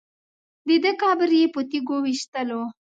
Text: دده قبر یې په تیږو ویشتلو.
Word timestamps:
دده 0.67 0.91
قبر 1.01 1.29
یې 1.39 1.45
په 1.53 1.61
تیږو 1.69 1.97
ویشتلو. 2.01 2.61